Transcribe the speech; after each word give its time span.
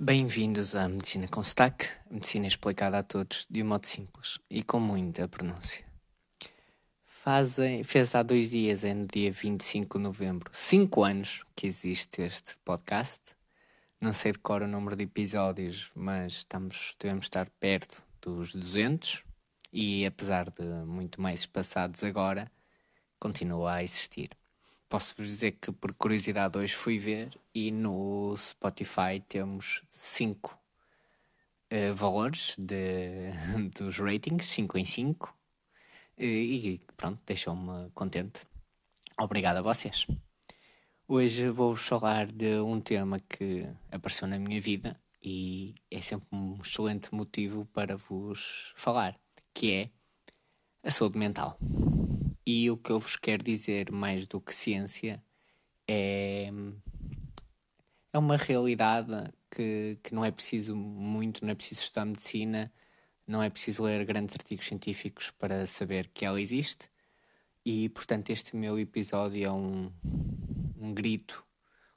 Bem-vindos 0.00 0.76
à 0.76 0.88
Medicina 0.88 1.26
com 1.26 1.42
Sotaque, 1.42 1.88
medicina 2.08 2.46
explicada 2.46 2.98
a 2.98 3.02
todos 3.02 3.48
de 3.50 3.64
um 3.64 3.66
modo 3.66 3.84
simples 3.84 4.38
e 4.48 4.62
com 4.62 4.78
muita 4.78 5.26
pronúncia. 5.26 5.84
Fazem, 7.02 7.82
fez 7.82 8.14
há 8.14 8.22
dois 8.22 8.50
dias, 8.50 8.84
é 8.84 8.94
no 8.94 9.08
dia 9.08 9.32
25 9.32 9.98
de 9.98 10.04
novembro, 10.04 10.50
cinco 10.52 11.02
anos 11.02 11.44
que 11.56 11.66
existe 11.66 12.22
este 12.22 12.54
podcast. 12.64 13.34
Não 14.00 14.12
sei 14.12 14.30
de 14.30 14.38
cor 14.38 14.62
o 14.62 14.68
número 14.68 14.94
de 14.94 15.02
episódios, 15.02 15.90
mas 15.96 16.34
estamos, 16.34 16.94
devemos 16.96 17.24
estar 17.24 17.50
perto 17.58 18.00
dos 18.22 18.54
200 18.54 19.24
e 19.72 20.06
apesar 20.06 20.48
de 20.48 20.62
muito 20.86 21.20
mais 21.20 21.44
passados 21.44 22.04
agora, 22.04 22.48
continua 23.18 23.72
a 23.72 23.82
existir. 23.82 24.30
Posso-vos 24.88 25.26
dizer 25.26 25.52
que 25.60 25.70
por 25.70 25.92
curiosidade 25.92 26.56
hoje 26.56 26.74
fui 26.74 26.98
ver 26.98 27.28
e 27.54 27.70
no 27.70 28.34
Spotify 28.36 29.22
temos 29.28 29.82
5 29.90 30.58
uh, 31.70 31.94
valores 31.94 32.54
de, 32.56 33.30
dos 33.78 33.98
ratings, 33.98 34.46
5 34.46 34.78
em 34.78 34.84
5. 34.86 35.36
E, 36.16 36.24
e 36.24 36.80
pronto, 36.96 37.20
deixou-me 37.26 37.90
contente. 37.90 38.46
Obrigado 39.18 39.58
a 39.58 39.62
vocês. 39.62 40.06
Hoje 41.06 41.50
vou-vos 41.50 41.86
falar 41.86 42.26
de 42.26 42.58
um 42.58 42.80
tema 42.80 43.18
que 43.20 43.66
apareceu 43.90 44.26
na 44.26 44.38
minha 44.38 44.60
vida 44.60 44.98
e 45.22 45.74
é 45.90 46.00
sempre 46.00 46.28
um 46.32 46.58
excelente 46.62 47.14
motivo 47.14 47.66
para 47.74 47.96
vos 47.96 48.72
falar, 48.74 49.18
que 49.52 49.72
é 49.72 49.90
a 50.82 50.90
saúde 50.90 51.18
mental. 51.18 51.58
E 52.50 52.70
o 52.70 52.78
que 52.78 52.90
eu 52.90 52.98
vos 52.98 53.14
quero 53.14 53.44
dizer, 53.44 53.92
mais 53.92 54.26
do 54.26 54.40
que 54.40 54.54
ciência, 54.54 55.22
é, 55.86 56.50
é 58.10 58.18
uma 58.18 58.38
realidade 58.38 59.12
que, 59.50 59.98
que 60.02 60.14
não 60.14 60.24
é 60.24 60.30
preciso 60.30 60.74
muito, 60.74 61.44
não 61.44 61.52
é 61.52 61.54
preciso 61.54 61.82
estudar 61.82 62.06
medicina, 62.06 62.72
não 63.26 63.42
é 63.42 63.50
preciso 63.50 63.84
ler 63.84 64.02
grandes 64.06 64.34
artigos 64.34 64.66
científicos 64.66 65.30
para 65.30 65.66
saber 65.66 66.08
que 66.08 66.24
ela 66.24 66.40
existe. 66.40 66.88
E, 67.66 67.90
portanto, 67.90 68.30
este 68.30 68.56
meu 68.56 68.78
episódio 68.78 69.44
é 69.44 69.52
um, 69.52 69.92
um 70.74 70.94
grito 70.94 71.44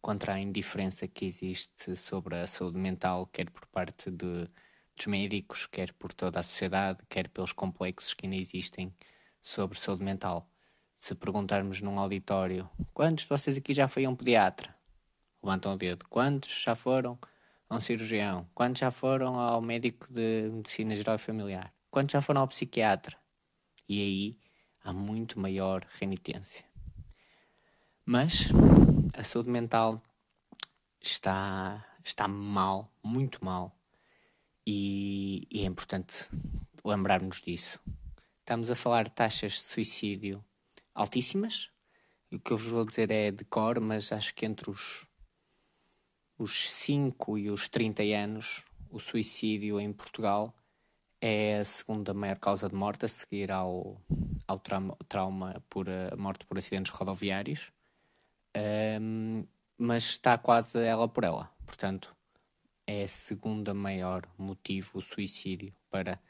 contra 0.00 0.34
a 0.34 0.40
indiferença 0.40 1.06
que 1.06 1.24
existe 1.24 1.94
sobre 1.94 2.34
a 2.34 2.48
saúde 2.48 2.78
mental, 2.78 3.28
quer 3.28 3.48
por 3.48 3.64
parte 3.66 4.10
de, 4.10 4.48
dos 4.96 5.06
médicos, 5.06 5.66
quer 5.66 5.92
por 5.92 6.12
toda 6.12 6.40
a 6.40 6.42
sociedade, 6.42 6.98
quer 7.08 7.28
pelos 7.28 7.52
complexos 7.52 8.12
que 8.12 8.26
ainda 8.26 8.34
existem 8.34 8.92
sobre 9.42 9.78
saúde 9.78 10.04
mental. 10.04 10.48
Se 10.96 11.14
perguntarmos 11.16 11.80
num 11.80 11.98
auditório 11.98 12.70
quantos 12.94 13.24
de 13.24 13.28
vocês 13.28 13.56
aqui 13.56 13.74
já 13.74 13.88
foi 13.88 14.04
a 14.04 14.10
um 14.10 14.14
pediatra, 14.14 14.74
levantam 15.42 15.74
o 15.74 15.76
dedo. 15.76 16.06
Quantos 16.08 16.62
já 16.62 16.76
foram 16.76 17.18
a 17.68 17.74
um 17.74 17.80
cirurgião? 17.80 18.48
Quantos 18.54 18.80
já 18.80 18.92
foram 18.92 19.38
ao 19.38 19.60
médico 19.60 20.06
de 20.12 20.48
medicina 20.52 20.94
geral 20.94 21.16
e 21.16 21.18
familiar? 21.18 21.74
Quantos 21.90 22.12
já 22.12 22.22
foram 22.22 22.42
ao 22.42 22.48
psiquiatra? 22.48 23.16
E 23.88 24.00
aí 24.00 24.38
há 24.84 24.92
muito 24.92 25.40
maior 25.40 25.84
renitência. 26.00 26.64
Mas 28.04 28.48
a 29.14 29.24
saúde 29.24 29.50
mental 29.50 30.00
está, 31.00 31.84
está 32.04 32.28
mal, 32.28 32.90
muito 33.02 33.44
mal. 33.44 33.76
E, 34.64 35.46
e 35.50 35.62
é 35.62 35.64
importante 35.64 36.28
lembrarmos 36.84 37.42
disso. 37.42 37.80
Estamos 38.52 38.70
a 38.70 38.74
falar 38.74 39.04
de 39.04 39.12
taxas 39.12 39.52
de 39.52 39.60
suicídio 39.60 40.44
altíssimas. 40.94 41.70
E 42.30 42.36
o 42.36 42.38
que 42.38 42.52
eu 42.52 42.58
vos 42.58 42.66
vou 42.66 42.84
dizer 42.84 43.10
é 43.10 43.30
de 43.30 43.46
cor, 43.46 43.80
mas 43.80 44.12
acho 44.12 44.34
que 44.34 44.44
entre 44.44 44.68
os, 44.68 45.06
os 46.36 46.70
5 46.70 47.38
e 47.38 47.50
os 47.50 47.66
30 47.70 48.02
anos, 48.02 48.62
o 48.90 49.00
suicídio 49.00 49.80
em 49.80 49.90
Portugal 49.90 50.54
é 51.18 51.60
a 51.60 51.64
segunda 51.64 52.12
maior 52.12 52.38
causa 52.38 52.68
de 52.68 52.74
morte, 52.74 53.06
a 53.06 53.08
seguir 53.08 53.50
ao, 53.50 53.98
ao 54.46 54.58
trauma, 54.58 54.98
trauma 55.08 55.64
por 55.70 55.88
a 55.88 56.14
morte 56.14 56.44
por 56.44 56.58
acidentes 56.58 56.92
rodoviários. 56.92 57.72
Um, 59.00 59.46
mas 59.78 60.02
está 60.02 60.36
quase 60.36 60.78
ela 60.78 61.08
por 61.08 61.24
ela. 61.24 61.50
Portanto, 61.64 62.14
é 62.86 63.04
a 63.04 63.08
segunda 63.08 63.72
maior 63.72 64.24
motivo 64.36 64.98
o 64.98 65.00
suicídio 65.00 65.74
para 65.88 66.20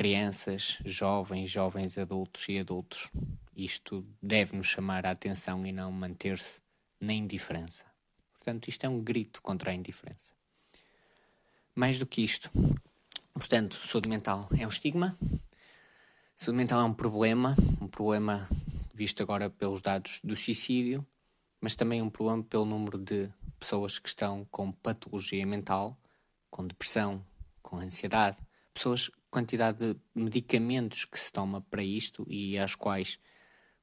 crianças, 0.00 0.78
jovens, 0.82 1.50
jovens 1.50 1.98
adultos 1.98 2.48
e 2.48 2.58
adultos. 2.58 3.10
Isto 3.54 4.02
deve 4.22 4.56
nos 4.56 4.66
chamar 4.66 5.04
a 5.04 5.10
atenção 5.10 5.66
e 5.66 5.72
não 5.72 5.92
manter-se 5.92 6.62
na 6.98 7.12
indiferença. 7.12 7.84
Portanto, 8.32 8.68
isto 8.68 8.86
é 8.86 8.88
um 8.88 8.98
grito 8.98 9.42
contra 9.42 9.70
a 9.70 9.74
indiferença. 9.74 10.32
Mais 11.74 11.98
do 11.98 12.06
que 12.06 12.24
isto, 12.24 12.50
portanto, 13.34 13.74
saúde 13.74 14.08
mental 14.08 14.48
é 14.58 14.64
um 14.64 14.70
estigma, 14.70 15.14
saúde 16.34 16.56
mental 16.56 16.80
é 16.80 16.84
um 16.84 16.94
problema, 16.94 17.54
um 17.78 17.86
problema 17.86 18.48
visto 18.94 19.22
agora 19.22 19.50
pelos 19.50 19.82
dados 19.82 20.18
do 20.24 20.34
suicídio, 20.34 21.06
mas 21.60 21.74
também 21.74 22.00
um 22.00 22.08
problema 22.08 22.42
pelo 22.42 22.64
número 22.64 22.96
de 22.96 23.30
pessoas 23.58 23.98
que 23.98 24.08
estão 24.08 24.46
com 24.50 24.72
patologia 24.72 25.46
mental, 25.46 25.94
com 26.50 26.66
depressão, 26.66 27.22
com 27.60 27.76
ansiedade, 27.76 28.38
pessoas 28.72 29.10
quantidade 29.30 29.78
de 29.78 30.00
medicamentos 30.14 31.04
que 31.04 31.18
se 31.18 31.32
toma 31.32 31.60
para 31.60 31.82
isto 31.82 32.26
e 32.28 32.58
às 32.58 32.74
quais 32.74 33.18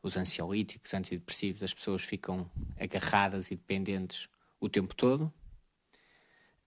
os 0.04 0.18
ansiolíticos, 0.18 0.94
antidepressivos, 0.94 1.64
as 1.64 1.74
pessoas 1.74 2.04
ficam 2.04 2.50
agarradas 2.80 3.50
e 3.50 3.56
dependentes 3.56 4.30
o 4.60 4.70
tempo 4.70 4.96
todo. 4.96 5.34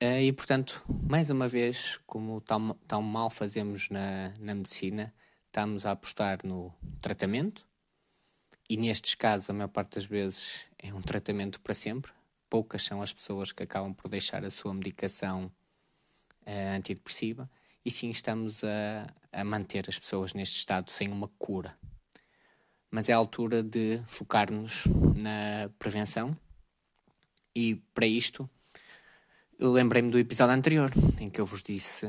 Uh, 0.02 0.20
e, 0.22 0.32
portanto, 0.32 0.82
mais 0.88 1.28
uma 1.28 1.46
vez, 1.46 2.00
como 2.06 2.40
tão, 2.40 2.74
tão 2.88 3.02
mal 3.02 3.28
fazemos 3.28 3.90
na, 3.90 4.32
na 4.40 4.54
medicina, 4.54 5.14
estamos 5.46 5.84
a 5.84 5.90
apostar 5.90 6.38
no 6.42 6.72
tratamento. 7.02 7.66
E 8.68 8.76
nestes 8.76 9.14
casos, 9.14 9.50
a 9.50 9.52
maior 9.52 9.68
parte 9.68 9.96
das 9.96 10.06
vezes, 10.06 10.66
é 10.78 10.92
um 10.94 11.02
tratamento 11.02 11.60
para 11.60 11.74
sempre. 11.74 12.12
Poucas 12.48 12.82
são 12.82 13.02
as 13.02 13.12
pessoas 13.12 13.52
que 13.52 13.62
acabam 13.62 13.92
por 13.92 14.08
deixar 14.08 14.44
a 14.44 14.50
sua 14.50 14.72
medicação 14.72 15.52
uh, 16.46 16.76
antidepressiva 16.76 17.50
e 17.84 17.90
sim 17.90 18.10
estamos 18.10 18.62
a, 18.64 19.06
a 19.32 19.44
manter 19.44 19.86
as 19.88 19.98
pessoas 19.98 20.34
neste 20.34 20.56
estado 20.58 20.90
sem 20.90 21.08
uma 21.08 21.28
cura. 21.38 21.76
Mas 22.90 23.08
é 23.08 23.12
a 23.12 23.16
altura 23.16 23.62
de 23.62 24.02
focar-nos 24.06 24.84
na 25.14 25.70
prevenção 25.78 26.36
e 27.54 27.76
para 27.94 28.06
isto 28.06 28.48
lembrei-me 29.58 30.10
do 30.10 30.18
episódio 30.18 30.54
anterior 30.54 30.90
em 31.20 31.28
que 31.28 31.40
eu 31.40 31.46
vos 31.46 31.62
disse 31.62 32.06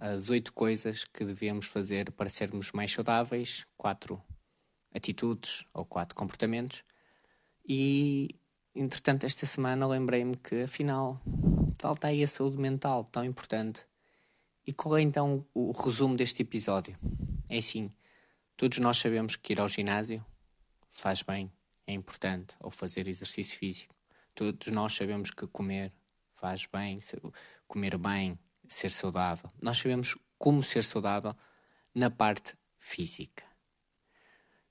as 0.00 0.30
oito 0.30 0.52
coisas 0.52 1.04
que 1.04 1.24
devemos 1.24 1.66
fazer 1.66 2.10
para 2.12 2.30
sermos 2.30 2.72
mais 2.72 2.92
saudáveis, 2.92 3.66
quatro 3.76 4.22
atitudes 4.94 5.64
ou 5.74 5.84
quatro 5.84 6.14
comportamentos. 6.14 6.84
E 7.66 8.36
entretanto, 8.74 9.26
esta 9.26 9.44
semana 9.44 9.86
lembrei-me 9.86 10.36
que 10.36 10.62
afinal 10.62 11.20
falta 11.80 12.08
aí 12.08 12.22
a 12.22 12.28
saúde 12.28 12.58
mental 12.58 13.04
tão 13.04 13.24
importante 13.24 13.86
e 14.68 14.72
qual 14.74 14.98
é 14.98 15.00
então 15.00 15.46
o 15.54 15.72
resumo 15.72 16.14
deste 16.14 16.42
episódio? 16.42 16.94
É 17.48 17.56
assim: 17.56 17.88
todos 18.54 18.78
nós 18.80 18.98
sabemos 18.98 19.34
que 19.34 19.54
ir 19.54 19.60
ao 19.62 19.66
ginásio 19.66 20.22
faz 20.90 21.22
bem, 21.22 21.50
é 21.86 21.94
importante, 21.94 22.54
ou 22.60 22.70
fazer 22.70 23.08
exercício 23.08 23.56
físico. 23.56 23.94
Todos 24.34 24.68
nós 24.68 24.92
sabemos 24.92 25.30
que 25.30 25.46
comer 25.46 25.90
faz 26.34 26.66
bem, 26.70 26.98
comer 27.66 27.96
bem, 27.96 28.38
ser 28.68 28.90
saudável. 28.90 29.50
Nós 29.58 29.78
sabemos 29.78 30.18
como 30.38 30.62
ser 30.62 30.84
saudável 30.84 31.34
na 31.94 32.10
parte 32.10 32.52
física. 32.76 33.44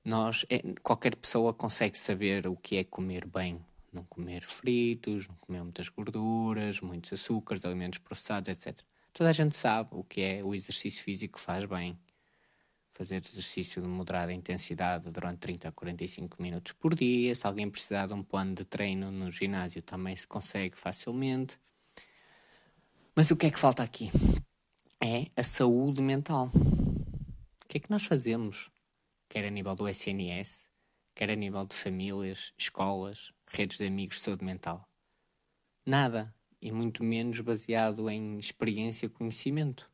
Nós, 0.05 0.45
é, 0.47 0.59
qualquer 0.83 1.15
pessoa 1.15 1.55
consegue 1.55 1.97
saber 1.97 2.45
o 2.45 2.55
que 2.55 2.77
é 2.77 2.83
comer 2.83 3.25
bem. 3.25 3.65
Não 3.91 4.03
comer 4.03 4.43
fritos, 4.43 5.27
não 5.27 5.35
comer 5.37 5.63
muitas 5.63 5.89
gorduras, 5.89 6.81
muitos 6.81 7.11
açúcares, 7.13 7.65
alimentos 7.65 7.97
processados, 7.97 8.47
etc. 8.47 8.85
Toda 9.17 9.31
a 9.31 9.33
gente 9.33 9.55
sabe 9.55 9.89
o 9.93 10.03
que 10.03 10.21
é 10.21 10.43
o 10.43 10.53
exercício 10.53 11.03
físico 11.03 11.39
faz 11.39 11.65
bem. 11.65 11.97
Fazer 12.91 13.15
exercício 13.15 13.81
de 13.81 13.87
moderada 13.87 14.31
intensidade 14.31 15.09
durante 15.09 15.39
30 15.39 15.69
a 15.69 15.71
45 15.71 16.39
minutos 16.39 16.73
por 16.73 16.93
dia. 16.93 17.33
Se 17.33 17.47
alguém 17.47 17.67
precisar 17.67 18.05
de 18.05 18.13
um 18.13 18.21
plano 18.21 18.53
de 18.53 18.63
treino 18.63 19.09
no 19.09 19.31
ginásio, 19.31 19.81
também 19.81 20.15
se 20.15 20.27
consegue 20.27 20.77
facilmente. 20.77 21.57
Mas 23.15 23.31
o 23.31 23.35
que 23.35 23.47
é 23.47 23.49
que 23.49 23.57
falta 23.57 23.81
aqui? 23.81 24.11
É 25.03 25.25
a 25.35 25.43
saúde 25.43 25.99
mental. 25.99 26.51
O 26.53 27.67
que 27.67 27.77
é 27.77 27.79
que 27.79 27.89
nós 27.89 28.05
fazemos? 28.05 28.69
Quer 29.27 29.45
a 29.45 29.49
nível 29.49 29.73
do 29.73 29.89
SNS, 29.89 30.69
quer 31.15 31.31
a 31.31 31.35
nível 31.35 31.65
de 31.65 31.75
famílias, 31.75 32.53
escolas, 32.55 33.33
redes 33.47 33.79
de 33.79 33.87
amigos 33.87 34.17
de 34.17 34.21
saúde 34.21 34.45
mental. 34.45 34.87
Nada 35.83 36.37
e 36.62 36.71
muito 36.71 37.04
menos 37.04 37.39
baseado 37.42 38.09
em 38.09 38.38
experiência 38.39 39.06
e 39.06 39.09
conhecimento. 39.09 39.89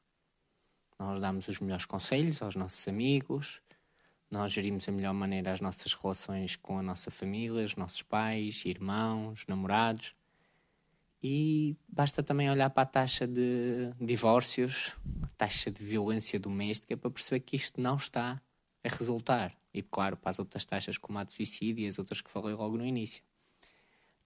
Nós 0.98 1.20
damos 1.20 1.48
os 1.48 1.60
melhores 1.60 1.86
conselhos 1.86 2.42
aos 2.42 2.56
nossos 2.56 2.88
amigos, 2.88 3.62
nós 4.34 4.52
gerimos 4.52 4.90
a 4.90 4.92
melhor 4.92 5.14
maneira 5.14 5.54
as 5.54 5.62
nossas 5.62 5.94
relações 5.94 6.56
com 6.56 6.80
a 6.80 6.82
nossa 6.82 7.12
família, 7.12 7.64
os 7.64 7.76
nossos 7.76 8.02
pais, 8.02 8.66
irmãos, 8.66 9.46
namorados. 9.48 10.16
E 11.22 11.78
basta 11.88 12.24
também 12.24 12.50
olhar 12.50 12.72
para 12.72 12.82
a 12.82 12.86
taxa 12.88 13.28
de 13.28 13.94
divórcios, 14.02 14.98
a 15.22 15.28
taxa 15.38 15.70
de 15.70 15.84
violência 15.84 16.40
doméstica, 16.40 16.98
para 16.98 17.12
perceber 17.12 17.42
que 17.42 17.56
isto 17.56 17.80
não 17.80 17.96
está 17.96 18.42
a 18.84 18.90
resultar. 18.90 19.56
E, 19.72 19.84
claro, 19.84 20.18
para 20.18 20.32
as 20.32 20.40
outras 20.40 20.66
taxas 20.66 20.98
como 20.98 21.20
a 21.20 21.24
de 21.24 21.32
suicídio 21.32 21.86
e 21.86 21.88
as 21.88 22.00
outras 22.00 22.20
que 22.20 22.32
falei 22.32 22.56
logo 22.56 22.76
no 22.76 22.86
início. 22.86 23.24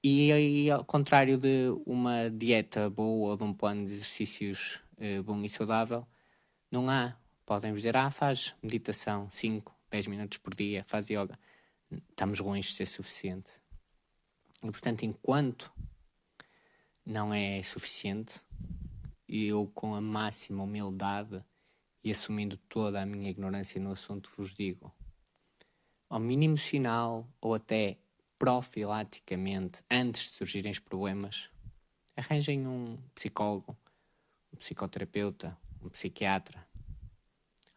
E, 0.03 0.69
ao 0.69 0.85
contrário 0.85 1.37
de 1.37 1.69
uma 1.85 2.29
dieta 2.29 2.89
boa 2.89 3.31
ou 3.31 3.37
de 3.37 3.43
um 3.43 3.53
plano 3.53 3.85
de 3.85 3.93
exercícios 3.93 4.81
eh, 4.97 5.21
bom 5.21 5.41
e 5.43 5.49
saudável, 5.49 6.07
não 6.71 6.89
há. 6.89 7.15
Podem 7.45 7.73
dizer, 7.73 7.95
ah, 7.95 8.11
faz 8.11 8.53
meditação 8.61 9.29
5, 9.29 9.73
10 9.89 10.07
minutos 10.07 10.37
por 10.37 10.53
dia, 10.53 10.83
faz 10.83 11.09
yoga. 11.09 11.39
Estamos 12.09 12.39
longe 12.39 12.69
de 12.69 12.75
ser 12.75 12.85
suficiente. 12.85 13.51
E, 14.63 14.69
portanto, 14.71 15.03
enquanto 15.03 15.71
não 17.05 17.33
é 17.33 17.63
suficiente, 17.63 18.41
eu, 19.27 19.71
com 19.73 19.95
a 19.95 20.01
máxima 20.01 20.63
humildade 20.63 21.43
e 22.03 22.11
assumindo 22.11 22.57
toda 22.69 23.01
a 23.01 23.05
minha 23.05 23.29
ignorância 23.29 23.81
no 23.81 23.91
assunto, 23.91 24.29
vos 24.37 24.53
digo: 24.53 24.93
ao 26.09 26.19
mínimo 26.19 26.57
sinal 26.57 27.27
ou 27.41 27.53
até 27.53 27.97
profilaticamente, 28.37 29.83
antes 29.89 30.23
de 30.23 30.29
surgirem 30.29 30.71
os 30.71 30.79
problemas, 30.79 31.49
arranjem 32.15 32.67
um 32.67 32.97
psicólogo, 33.13 33.77
um 34.53 34.57
psicoterapeuta, 34.57 35.57
um 35.81 35.89
psiquiatra, 35.89 36.65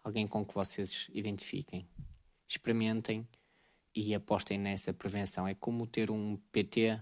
alguém 0.03 0.27
com 0.27 0.45
que 0.45 0.55
vocês 0.55 1.09
identifiquem, 1.13 1.87
experimentem 2.49 3.27
e 3.95 4.15
apostem 4.15 4.59
nessa 4.59 4.93
prevenção. 4.93 5.47
É 5.47 5.55
como 5.55 5.87
ter 5.87 6.11
um 6.11 6.37
PT, 6.53 7.01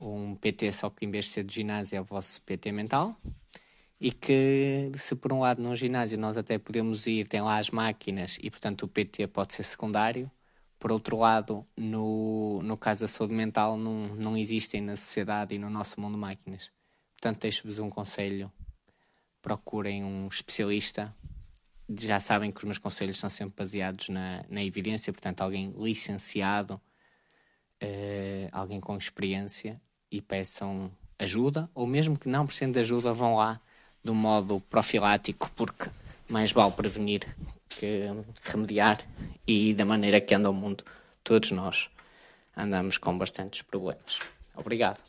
um 0.00 0.34
PT 0.36 0.72
só 0.72 0.90
que 0.90 1.04
em 1.04 1.10
vez 1.10 1.26
de 1.26 1.30
ser 1.32 1.44
de 1.44 1.54
ginásio 1.54 1.96
é 1.96 2.00
o 2.00 2.04
vosso 2.04 2.40
PT 2.42 2.72
mental. 2.72 3.16
E 3.98 4.12
que, 4.12 4.92
se 4.96 5.16
por 5.16 5.32
um 5.32 5.40
lado 5.40 5.62
num 5.62 5.74
ginásio 5.74 6.18
nós 6.18 6.36
até 6.36 6.58
podemos 6.58 7.06
ir, 7.06 7.26
tem 7.26 7.40
lá 7.40 7.58
as 7.58 7.70
máquinas 7.70 8.38
e 8.42 8.50
portanto 8.50 8.82
o 8.82 8.88
PT 8.88 9.26
pode 9.28 9.54
ser 9.54 9.64
secundário, 9.64 10.30
por 10.78 10.92
outro 10.92 11.16
lado, 11.16 11.66
no, 11.76 12.60
no 12.62 12.76
caso 12.76 13.02
da 13.02 13.08
saúde 13.08 13.34
mental, 13.34 13.76
não, 13.76 14.08
não 14.16 14.36
existem 14.36 14.80
na 14.80 14.96
sociedade 14.96 15.54
e 15.54 15.58
no 15.58 15.70
nosso 15.70 16.00
mundo 16.00 16.18
máquinas. 16.18 16.70
Portanto, 17.14 17.40
deixo-vos 17.40 17.78
um 17.78 17.88
conselho: 17.88 18.52
procurem 19.40 20.04
um 20.04 20.26
especialista. 20.26 21.14
Já 21.88 22.18
sabem 22.18 22.50
que 22.50 22.58
os 22.58 22.64
meus 22.64 22.78
conselhos 22.78 23.18
são 23.18 23.30
sempre 23.30 23.54
baseados 23.56 24.08
na, 24.08 24.44
na 24.48 24.62
evidência, 24.62 25.12
portanto, 25.12 25.40
alguém 25.40 25.70
licenciado, 25.70 26.80
uh, 27.82 28.48
alguém 28.50 28.80
com 28.80 28.96
experiência, 28.96 29.80
e 30.10 30.20
peçam 30.20 30.90
ajuda, 31.18 31.70
ou 31.74 31.86
mesmo 31.86 32.18
que 32.18 32.28
não 32.28 32.44
precisem 32.44 32.72
de 32.72 32.80
ajuda, 32.80 33.12
vão 33.12 33.36
lá 33.36 33.60
um 34.04 34.14
modo 34.14 34.60
profilático, 34.68 35.50
porque 35.52 35.90
mais 36.28 36.52
vale 36.52 36.72
prevenir 36.72 37.22
que 37.68 38.08
remediar 38.42 39.00
e 39.46 39.74
da 39.74 39.84
maneira 39.84 40.20
que 40.20 40.34
anda 40.34 40.50
o 40.50 40.54
mundo, 40.54 40.84
todos 41.22 41.50
nós 41.50 41.90
andamos 42.56 42.98
com 42.98 43.16
bastantes 43.16 43.62
problemas. 43.62 44.20
Obrigado. 44.56 45.02